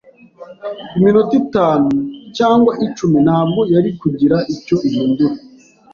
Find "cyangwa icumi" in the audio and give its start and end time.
2.37-3.17